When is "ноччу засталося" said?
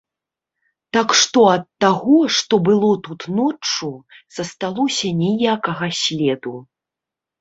3.41-5.07